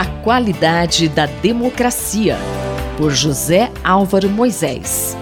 A 0.00 0.06
qualidade 0.06 1.10
da 1.10 1.26
democracia, 1.26 2.38
por 2.96 3.10
José 3.10 3.70
Álvaro 3.84 4.30
Moisés. 4.30 5.14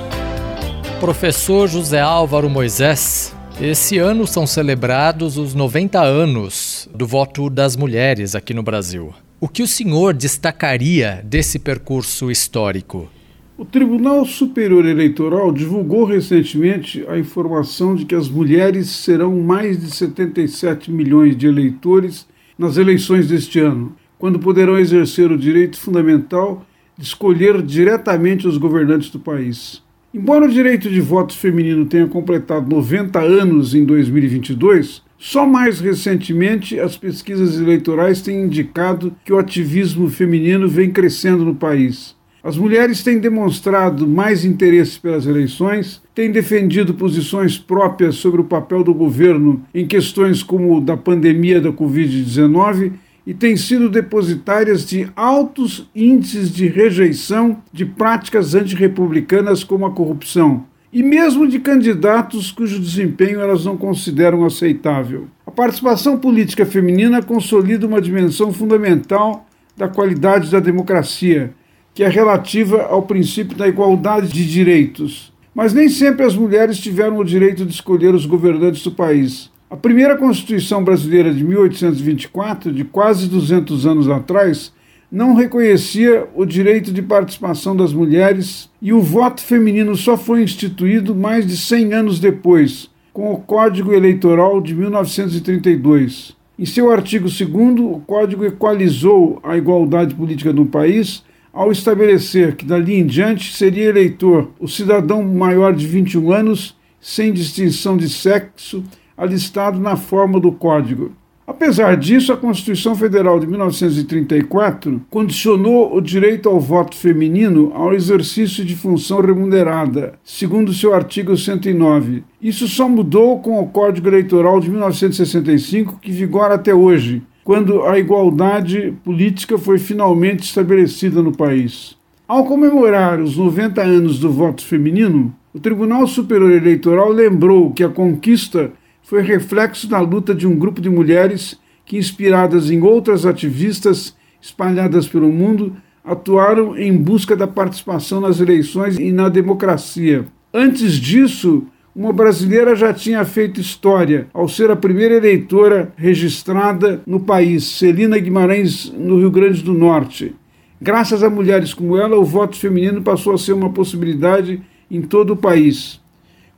Professor 1.01 1.67
José 1.67 2.01
Álvaro 2.01 2.49
Moisés, 2.49 3.35
esse 3.61 3.99
ano 3.99 4.25
são 4.25 4.47
celebrados 4.47 5.37
os 5.37 5.53
90 5.53 6.01
anos 6.01 6.89
do 6.95 7.09
voto 7.09 7.51
das 7.51 7.75
mulheres 7.75 8.37
aqui 8.37 8.55
no 8.55 8.63
Brasil. 8.63 9.13
O 9.41 9.49
que 9.49 9.65
o 9.65 9.67
senhor 9.67 10.15
destacaria 10.15 11.25
desse 11.25 11.59
percurso 11.59 12.31
histórico? 12.31 13.09
O 13.57 13.65
Tribunal 13.65 14.25
Superior 14.25 14.87
Eleitoral 14.87 15.51
divulgou 15.51 16.05
recentemente 16.05 17.05
a 17.09 17.19
informação 17.19 17.97
de 17.97 18.05
que 18.05 18.15
as 18.15 18.29
mulheres 18.29 18.87
serão 18.91 19.41
mais 19.41 19.81
de 19.81 19.91
77 19.91 20.89
milhões 20.89 21.37
de 21.37 21.49
eleitores 21.49 22.29
nas 22.57 22.77
eleições 22.77 23.27
deste 23.27 23.59
ano, 23.59 23.97
quando 24.19 24.39
poderão 24.39 24.79
exercer 24.79 25.31
o 25.31 25.39
direito 25.39 25.79
fundamental 25.79 26.67
de 26.97 27.05
escolher 27.05 27.63
diretamente 27.63 28.49
os 28.49 28.59
governantes 28.59 29.11
do 29.11 29.21
país. 29.21 29.83
Embora 30.13 30.47
o 30.47 30.51
direito 30.51 30.91
de 30.91 31.01
voto 31.01 31.37
feminino 31.37 31.87
tenha 31.87 32.07
completado 32.07 32.69
90 32.69 33.21
anos 33.21 33.75
em 33.75 33.85
2022, 33.85 35.03
só 35.19 35.47
mais 35.47 35.81
recentemente 35.81 36.81
as 36.81 36.97
pesquisas 36.97 37.61
eleitorais 37.61 38.23
têm 38.23 38.43
indicado 38.43 39.15
que 39.25 39.33
o 39.33 39.39
ativismo 39.39 40.09
feminino 40.09 40.69
vem 40.69 40.91
crescendo 40.91 41.45
no 41.45 41.55
país. 41.55 42.17
As 42.43 42.57
mulheres 42.57 43.03
têm 43.03 43.19
demonstrado 43.19 44.07
mais 44.07 44.45
interesse 44.45 44.99
pelas 44.99 45.27
eleições, 45.27 46.01
têm 46.15 46.31
defendido 46.31 46.95
posições 46.95 47.59
próprias 47.59 48.15
sobre 48.15 48.41
o 48.41 48.45
papel 48.45 48.83
do 48.83 48.95
governo 48.95 49.63
em 49.75 49.87
questões 49.87 50.43
como 50.43 50.81
da 50.81 50.97
pandemia 50.97 51.61
da 51.61 51.71
Covid-19 51.71 52.93
e 53.29 53.35
têm 53.35 53.59
sido 53.59 53.91
depositárias 53.91 54.87
de 54.87 55.07
altos 55.15 55.87
índices 55.95 56.51
de 56.51 56.67
rejeição 56.67 57.59
de 57.71 57.85
práticas 57.85 58.55
antirrepublicanas 58.55 59.63
como 59.63 59.85
a 59.85 59.93
corrupção, 59.93 60.65
e 60.91 61.03
mesmo 61.03 61.47
de 61.47 61.59
candidatos 61.59 62.51
cujo 62.51 62.81
desempenho 62.81 63.39
elas 63.39 63.67
não 63.67 63.77
consideram 63.77 64.47
aceitável. 64.47 65.29
A 65.47 65.51
participação 65.51 66.17
política 66.17 66.65
feminina 66.65 67.23
consolida 67.23 67.87
uma 67.87 68.01
dimensão 68.01 68.51
fundamental 68.51 69.47
da 69.77 69.89
qualidade 69.89 70.51
da 70.51 70.59
democracia 70.59 71.53
que 71.93 72.03
é 72.03 72.09
relativa 72.09 72.85
ao 72.85 73.03
princípio 73.03 73.55
da 73.55 73.69
igualdade 73.69 74.29
de 74.29 74.51
direitos. 74.51 75.35
Mas 75.55 75.75
nem 75.75 75.91
sempre 75.91 76.25
as 76.25 76.35
mulheres 76.35 76.79
tiveram 76.79 77.19
o 77.19 77.25
direito 77.25 77.67
de 77.67 77.75
escolher 77.75 78.15
os 78.15 78.25
governantes 78.25 78.83
do 78.83 78.93
país. 78.93 79.51
A 79.71 79.77
primeira 79.77 80.17
Constituição 80.17 80.83
brasileira 80.83 81.31
de 81.33 81.45
1824, 81.45 82.73
de 82.73 82.85
quase 82.85 83.29
200 83.29 83.87
anos 83.87 84.09
atrás, 84.09 84.73
não 85.13 85.35
reconhecia 85.35 86.27
o 86.35 86.47
direito 86.47 86.91
de 86.91 87.03
participação 87.03 87.77
das 87.77 87.93
mulheres 87.93 88.71
e 88.81 88.95
o 88.95 89.03
voto 89.03 89.43
feminino 89.43 89.95
só 89.95 90.17
foi 90.17 90.43
instituído 90.43 91.15
mais 91.15 91.47
de 91.47 91.55
100 91.55 91.93
anos 91.93 92.19
depois, 92.19 92.89
com 93.13 93.31
o 93.31 93.37
Código 93.41 93.93
Eleitoral 93.93 94.59
de 94.63 94.75
1932. 94.75 96.35
Em 96.59 96.65
seu 96.65 96.91
artigo 96.91 97.29
2, 97.29 97.81
o 97.81 98.03
Código 98.07 98.47
equalizou 98.47 99.39
a 99.43 99.55
igualdade 99.59 100.15
política 100.15 100.51
no 100.51 100.65
país 100.65 101.23
ao 101.53 101.71
estabelecer 101.71 102.57
que 102.57 102.65
dali 102.65 102.95
em 102.95 103.05
diante 103.05 103.55
seria 103.55 103.91
eleitor 103.91 104.51
o 104.59 104.67
cidadão 104.67 105.23
maior 105.23 105.75
de 105.75 105.87
21 105.87 106.33
anos, 106.33 106.75
sem 106.99 107.35
distinção 107.35 107.99
de 107.99 108.09
sexo, 108.09 108.83
alistado 109.19 109.81
na 109.81 109.97
forma 109.97 110.39
do 110.39 110.53
Código. 110.53 111.13
Apesar 111.49 111.97
disso, 111.97 112.31
a 112.31 112.37
Constituição 112.37 112.95
Federal 112.95 113.41
de 113.41 113.47
1934 113.47 115.01
condicionou 115.09 115.97
o 115.97 116.01
direito 116.01 116.47
ao 116.47 116.61
voto 116.61 116.95
feminino 116.95 117.73
ao 117.75 117.95
exercício 117.95 118.63
de 118.63 118.77
função 118.77 119.23
remunerada, 119.23 120.13
segundo 120.23 120.75
seu 120.75 120.93
artigo 120.93 121.35
109. 121.35 122.23
Isso 122.41 122.69
só 122.69 122.87
mudou 122.87 123.41
com 123.41 123.59
o 123.59 123.67
Código 123.67 124.09
Eleitoral 124.09 124.61
de 124.61 124.71
1965, 124.71 125.99
que 126.03 126.13
vigora 126.13 126.55
até 126.55 126.75
hoje, 126.75 127.23
quando 127.43 127.83
a 127.85 127.99
igualdade 127.99 128.93
política 129.03 129.57
foi 129.57 129.79
finalmente 129.79 130.45
estabelecida 130.45 131.23
no 131.23 131.35
país. 131.35 131.97
Ao 132.29 132.45
comemorar 132.45 133.21
os 133.21 133.39
90 133.39 133.81
anos 133.81 134.19
do 134.19 134.31
voto 134.31 134.63
feminino, 134.63 135.35
o 135.55 135.59
Tribunal 135.59 136.07
Superior 136.07 136.51
Eleitoral 136.51 137.11
lembrou 137.11 137.73
que 137.73 137.83
a 137.83 137.89
conquista 137.89 138.71
foi 139.09 139.23
reflexo 139.23 139.89
da 139.89 139.99
luta 140.01 140.35
de 140.35 140.47
um 140.47 140.55
grupo 140.55 140.83
de 140.83 140.91
mulheres 140.91 141.59
que, 141.87 141.97
inspiradas 141.97 142.71
em 142.71 142.83
outras 142.83 143.25
ativistas 143.25 144.15
espalhadas 144.39 145.09
pelo 145.09 145.33
mundo, 145.33 145.75
atuaram 146.05 146.77
em 146.77 146.95
busca 146.95 147.35
da 147.35 147.47
participação 147.47 148.21
nas 148.21 148.39
eleições 148.39 148.99
e 148.99 149.11
na 149.11 149.31
democracia. 149.31 150.27
Antes 150.53 150.93
disso, 150.93 151.65
uma 151.97 152.13
brasileira 152.13 152.77
já 152.77 152.93
tinha 152.93 153.25
feito 153.25 153.63
história 153.63 154.27
ao 154.35 154.47
ser 154.47 154.71
a 154.71 154.77
primeira 154.77 155.15
eleitora 155.15 155.91
registrada 155.97 157.01
no 157.07 157.19
país, 157.19 157.65
Celina 157.65 158.19
Guimarães, 158.19 158.93
no 158.95 159.17
Rio 159.17 159.31
Grande 159.31 159.63
do 159.63 159.73
Norte. 159.73 160.35
Graças 160.79 161.23
a 161.23 161.31
mulheres 161.31 161.73
como 161.73 161.97
ela, 161.97 162.19
o 162.19 162.27
voto 162.27 162.59
feminino 162.59 163.01
passou 163.01 163.33
a 163.33 163.39
ser 163.39 163.55
uma 163.55 163.71
possibilidade 163.71 164.61
em 164.91 165.01
todo 165.01 165.33
o 165.33 165.37
país. 165.37 165.99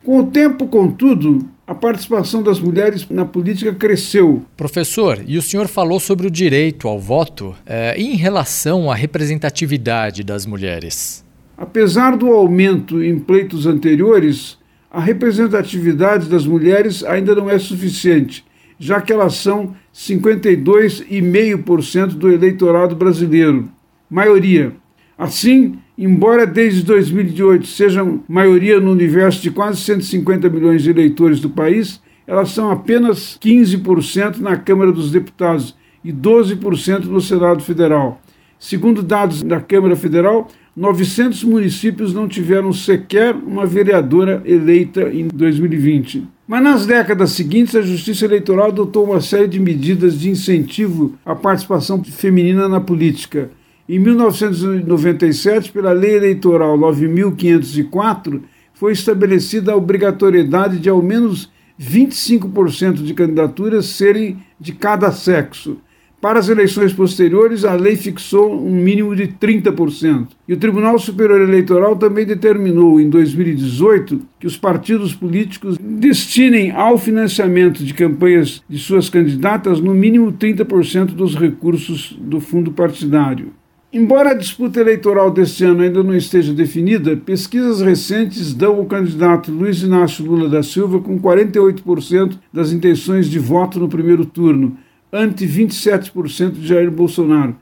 Com 0.02 0.18
o 0.18 0.26
tempo, 0.26 0.66
contudo, 0.66 1.46
a 1.70 1.74
participação 1.74 2.42
das 2.42 2.58
mulheres 2.58 3.06
na 3.08 3.24
política 3.24 3.72
cresceu. 3.72 4.42
Professor, 4.56 5.22
e 5.24 5.38
o 5.38 5.42
senhor 5.42 5.68
falou 5.68 6.00
sobre 6.00 6.26
o 6.26 6.30
direito 6.30 6.88
ao 6.88 6.98
voto 6.98 7.54
é, 7.64 7.94
em 7.96 8.16
relação 8.16 8.90
à 8.90 8.94
representatividade 8.96 10.24
das 10.24 10.44
mulheres. 10.44 11.24
Apesar 11.56 12.16
do 12.16 12.32
aumento 12.32 13.00
em 13.00 13.20
pleitos 13.20 13.68
anteriores, 13.68 14.58
a 14.90 14.98
representatividade 14.98 16.28
das 16.28 16.44
mulheres 16.44 17.04
ainda 17.04 17.36
não 17.36 17.48
é 17.48 17.56
suficiente, 17.56 18.44
já 18.76 19.00
que 19.00 19.12
elas 19.12 19.36
são 19.36 19.76
52,5% 19.94 22.14
do 22.14 22.32
eleitorado 22.32 22.96
brasileiro, 22.96 23.70
maioria. 24.10 24.72
Assim, 25.20 25.74
embora 25.98 26.46
desde 26.46 26.82
2008 26.82 27.66
sejam 27.66 28.24
maioria 28.26 28.80
no 28.80 28.90
universo 28.90 29.42
de 29.42 29.50
quase 29.50 29.78
150 29.82 30.48
milhões 30.48 30.82
de 30.82 30.88
eleitores 30.88 31.40
do 31.40 31.50
país, 31.50 32.00
elas 32.26 32.48
são 32.52 32.70
apenas 32.70 33.38
15% 33.38 34.38
na 34.38 34.56
Câmara 34.56 34.90
dos 34.90 35.10
Deputados 35.10 35.76
e 36.02 36.10
12% 36.10 37.04
no 37.04 37.20
Senado 37.20 37.62
Federal. 37.62 38.18
Segundo 38.58 39.02
dados 39.02 39.42
da 39.42 39.60
Câmara 39.60 39.94
Federal, 39.94 40.48
900 40.74 41.44
municípios 41.44 42.14
não 42.14 42.26
tiveram 42.26 42.72
sequer 42.72 43.34
uma 43.34 43.66
vereadora 43.66 44.40
eleita 44.46 45.02
em 45.12 45.28
2020. 45.28 46.26
Mas 46.48 46.62
nas 46.62 46.86
décadas 46.86 47.32
seguintes, 47.32 47.76
a 47.76 47.82
Justiça 47.82 48.24
Eleitoral 48.24 48.68
adotou 48.68 49.04
uma 49.04 49.20
série 49.20 49.48
de 49.48 49.60
medidas 49.60 50.18
de 50.18 50.30
incentivo 50.30 51.14
à 51.26 51.34
participação 51.34 52.02
feminina 52.02 52.66
na 52.70 52.80
política. 52.80 53.50
Em 53.92 53.98
1997, 53.98 55.72
pela 55.72 55.90
Lei 55.90 56.14
Eleitoral 56.14 56.78
9504, 56.78 58.40
foi 58.72 58.92
estabelecida 58.92 59.72
a 59.72 59.76
obrigatoriedade 59.76 60.78
de 60.78 60.88
ao 60.88 61.02
menos 61.02 61.50
25% 61.76 63.02
de 63.02 63.12
candidaturas 63.12 63.86
serem 63.86 64.38
de 64.60 64.70
cada 64.70 65.10
sexo. 65.10 65.78
Para 66.20 66.38
as 66.38 66.48
eleições 66.48 66.92
posteriores, 66.92 67.64
a 67.64 67.74
lei 67.74 67.96
fixou 67.96 68.64
um 68.64 68.70
mínimo 68.70 69.16
de 69.16 69.26
30%. 69.26 70.28
E 70.46 70.54
o 70.54 70.56
Tribunal 70.56 70.96
Superior 70.96 71.40
Eleitoral 71.40 71.96
também 71.96 72.24
determinou, 72.24 73.00
em 73.00 73.10
2018, 73.10 74.20
que 74.38 74.46
os 74.46 74.56
partidos 74.56 75.12
políticos 75.16 75.76
destinem 75.80 76.70
ao 76.70 76.96
financiamento 76.96 77.82
de 77.82 77.92
campanhas 77.92 78.62
de 78.68 78.78
suas 78.78 79.10
candidatas 79.10 79.80
no 79.80 79.92
mínimo 79.92 80.32
30% 80.32 81.06
dos 81.06 81.34
recursos 81.34 82.16
do 82.20 82.38
fundo 82.38 82.70
partidário. 82.70 83.58
Embora 83.92 84.30
a 84.30 84.34
disputa 84.34 84.80
eleitoral 84.80 85.32
deste 85.32 85.64
ano 85.64 85.82
ainda 85.82 86.00
não 86.00 86.14
esteja 86.14 86.54
definida, 86.54 87.16
pesquisas 87.16 87.80
recentes 87.80 88.54
dão 88.54 88.80
o 88.80 88.86
candidato 88.86 89.50
Luiz 89.50 89.82
Inácio 89.82 90.24
Lula 90.24 90.48
da 90.48 90.62
Silva 90.62 91.00
com 91.00 91.18
48% 91.20 92.38
das 92.52 92.70
intenções 92.70 93.28
de 93.28 93.40
voto 93.40 93.80
no 93.80 93.88
primeiro 93.88 94.24
turno 94.24 94.78
ante 95.12 95.44
27% 95.44 96.52
de 96.52 96.68
Jair 96.68 96.88
Bolsonaro. 96.88 97.56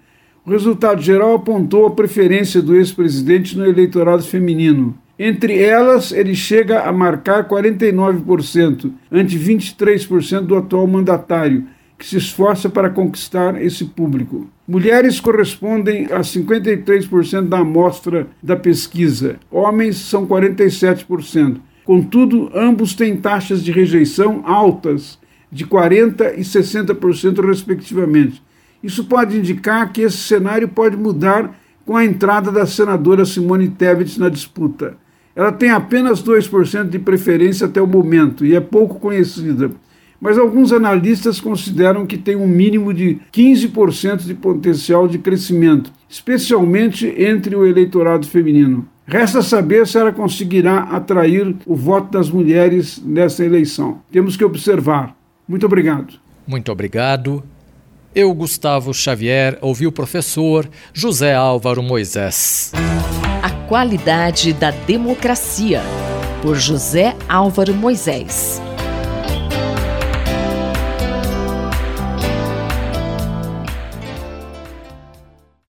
O 0.44 0.50
resultado 0.50 1.00
geral 1.00 1.34
apontou 1.34 1.86
a 1.86 1.92
preferência 1.92 2.60
do 2.60 2.76
ex-presidente 2.76 3.56
no 3.56 3.64
eleitorado 3.64 4.22
feminino. 4.22 4.98
Entre 5.18 5.58
elas, 5.62 6.12
ele 6.12 6.34
chega 6.34 6.82
a 6.82 6.92
marcar 6.92 7.48
49%, 7.48 8.92
ante 9.10 9.38
23% 9.38 10.42
do 10.42 10.56
atual 10.56 10.86
mandatário, 10.86 11.66
que 11.98 12.06
se 12.06 12.16
esforça 12.16 12.68
para 12.68 12.88
conquistar 12.88 13.60
esse 13.60 13.84
público. 13.84 14.48
Mulheres 14.66 15.18
correspondem 15.18 16.06
a 16.06 16.20
53% 16.20 17.48
da 17.48 17.58
amostra 17.58 18.28
da 18.40 18.56
pesquisa, 18.56 19.36
homens 19.50 19.96
são 19.96 20.26
47%. 20.26 21.56
Contudo, 21.84 22.50
ambos 22.54 22.94
têm 22.94 23.16
taxas 23.16 23.64
de 23.64 23.72
rejeição 23.72 24.42
altas 24.44 25.18
de 25.50 25.66
40% 25.66 26.34
e 26.36 26.42
60%, 26.42 27.44
respectivamente. 27.44 28.42
Isso 28.82 29.04
pode 29.04 29.36
indicar 29.36 29.90
que 29.90 30.02
esse 30.02 30.18
cenário 30.18 30.68
pode 30.68 30.96
mudar 30.96 31.58
com 31.84 31.96
a 31.96 32.04
entrada 32.04 32.52
da 32.52 32.66
senadora 32.66 33.24
Simone 33.24 33.70
Tebet 33.70 34.20
na 34.20 34.28
disputa. 34.28 34.96
Ela 35.34 35.50
tem 35.50 35.70
apenas 35.70 36.22
2% 36.22 36.88
de 36.88 36.98
preferência 36.98 37.66
até 37.66 37.80
o 37.80 37.86
momento 37.86 38.44
e 38.44 38.54
é 38.54 38.60
pouco 38.60 39.00
conhecida. 39.00 39.70
Mas 40.20 40.36
alguns 40.36 40.72
analistas 40.72 41.40
consideram 41.40 42.04
que 42.04 42.18
tem 42.18 42.34
um 42.34 42.46
mínimo 42.46 42.92
de 42.92 43.18
15% 43.32 44.24
de 44.24 44.34
potencial 44.34 45.06
de 45.06 45.18
crescimento, 45.18 45.92
especialmente 46.08 47.06
entre 47.16 47.54
o 47.54 47.64
eleitorado 47.64 48.26
feminino. 48.26 48.88
Resta 49.06 49.40
saber 49.40 49.86
se 49.86 49.96
ela 49.96 50.12
conseguirá 50.12 50.80
atrair 50.80 51.56
o 51.64 51.74
voto 51.74 52.12
das 52.12 52.28
mulheres 52.28 53.00
nessa 53.02 53.44
eleição. 53.44 54.02
Temos 54.10 54.36
que 54.36 54.44
observar. 54.44 55.16
Muito 55.48 55.64
obrigado. 55.64 56.14
Muito 56.46 56.70
obrigado. 56.70 57.42
Eu, 58.14 58.34
Gustavo 58.34 58.92
Xavier, 58.92 59.58
ouvi 59.62 59.86
o 59.86 59.92
professor 59.92 60.68
José 60.92 61.34
Álvaro 61.34 61.82
Moisés. 61.82 62.72
A 63.42 63.50
qualidade 63.66 64.52
da 64.52 64.70
democracia, 64.70 65.82
por 66.42 66.56
José 66.56 67.16
Álvaro 67.28 67.72
Moisés. 67.72 68.60